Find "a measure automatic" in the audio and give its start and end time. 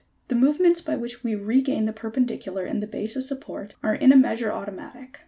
4.11-5.19